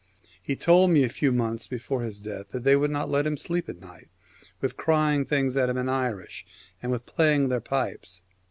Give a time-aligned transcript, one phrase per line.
[0.41, 3.37] He told me a few months before his death that' they' would not let him
[3.37, 4.09] sleep at night
[4.59, 6.43] with crying things at him in Irish,
[6.81, 8.23] and with playing their pipes.